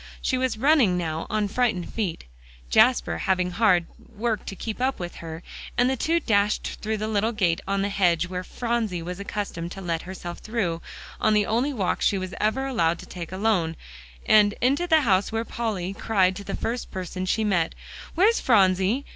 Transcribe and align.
She 0.19 0.35
was 0.35 0.57
running 0.57 0.97
now 0.97 1.27
on 1.29 1.47
frightened 1.47 1.93
feet, 1.93 2.23
Jasper 2.71 3.19
having 3.19 3.51
hard 3.51 3.85
work 4.17 4.47
to 4.47 4.55
keep 4.55 4.81
up 4.81 4.97
with 4.99 5.17
her, 5.17 5.43
and 5.77 5.87
the 5.91 5.95
two 5.95 6.19
dashed 6.19 6.77
through 6.81 6.97
the 6.97 7.07
little 7.07 7.31
gate 7.33 7.61
in 7.67 7.83
the 7.83 7.89
hedge 7.89 8.25
where 8.27 8.43
Phronsie 8.43 9.03
was 9.03 9.19
accustomed 9.19 9.71
to 9.73 9.81
let 9.81 10.01
herself 10.01 10.39
through 10.39 10.81
on 11.19 11.35
the 11.35 11.45
only 11.45 11.71
walk 11.71 12.01
she 12.01 12.17
was 12.17 12.33
ever 12.41 12.65
allowed 12.65 12.97
to 12.97 13.05
take 13.05 13.31
alone, 13.31 13.75
and 14.25 14.55
into 14.59 14.87
the 14.87 15.01
house 15.01 15.31
where 15.31 15.45
Polly 15.45 15.93
cried 15.93 16.35
to 16.35 16.43
the 16.43 16.55
first 16.57 16.89
person 16.89 17.27
she 17.27 17.43
met, 17.43 17.75
"Where's 18.15 18.39
Phronsie?" 18.39 19.05